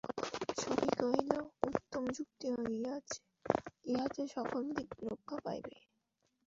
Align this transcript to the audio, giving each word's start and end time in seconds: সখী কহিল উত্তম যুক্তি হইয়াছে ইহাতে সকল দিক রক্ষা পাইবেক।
সখী 0.57 0.89
কহিল 0.99 1.31
উত্তম 1.67 2.03
যুক্তি 2.17 2.47
হইয়াছে 2.55 3.17
ইহাতে 3.85 4.23
সকল 4.35 4.63
দিক 4.77 4.89
রক্ষা 5.07 5.37
পাইবেক। 5.45 5.81